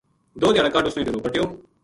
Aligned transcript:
دو 0.41 0.47
دھیاڑا 0.53 0.69
کاہڈ 0.73 0.85
اس 0.87 0.95
نے 0.97 1.03
ڈیرو 1.05 1.23
پَٹیو 1.25 1.43